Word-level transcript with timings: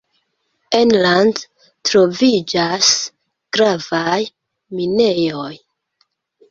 Enlande 0.77 1.69
troviĝas 1.89 2.91
gravaj 3.59 4.19
minejoj. 4.81 5.53